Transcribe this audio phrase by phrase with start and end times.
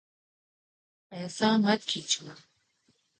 [1.11, 2.31] ایسا مت کیجیے